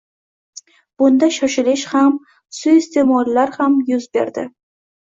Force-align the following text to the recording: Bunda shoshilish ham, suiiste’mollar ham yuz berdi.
Bunda 1.01 1.29
shoshilish 1.35 1.85
ham, 1.93 2.17
suiiste’mollar 2.61 3.57
ham 3.61 3.79
yuz 3.93 4.07
berdi. 4.19 4.53